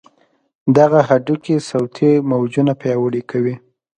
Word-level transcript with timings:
دغه 0.77 0.99
هډوکي 1.07 1.55
صوتي 1.69 2.11
موجونه 2.31 2.73
پیاوړي 2.81 3.21
کوي. 3.31 3.55